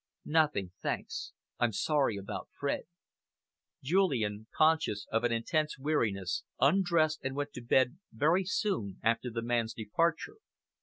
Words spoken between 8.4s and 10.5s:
soon after the man's departure.